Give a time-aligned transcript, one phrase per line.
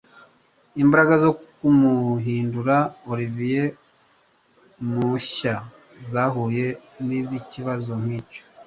[0.83, 2.75] Imbaraga zo kumuhindura
[3.11, 3.65] Olivier
[4.89, 5.55] mushya
[6.11, 6.65] zahuye
[7.07, 8.41] nikibazo nkicyo